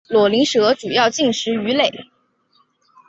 [0.09, 2.09] 瘰鳞蛇主要进食鱼类。